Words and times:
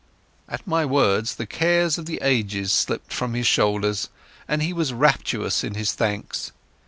At 0.49 0.65
my 0.65 0.83
words 0.83 1.35
the 1.35 1.45
cares 1.45 1.99
of 1.99 2.07
the 2.07 2.17
ages 2.23 2.71
slipped 2.73 3.13
from 3.13 3.35
his 3.35 3.45
shoulders, 3.45 4.09
and 4.47 4.63
he 4.63 4.73
was 4.73 4.93
rapturous 4.93 5.63
in 5.63 5.75
his 5.75 5.93
thanks. 5.93 6.51